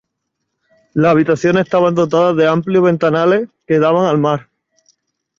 [0.95, 4.49] Las habitaciones estaban dotadas de amplios ventanales que daban al mar.